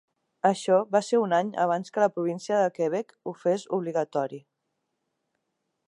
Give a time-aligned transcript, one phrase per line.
[0.49, 4.41] Això va ser un any abans que la província de Quebec ho fes obligatori.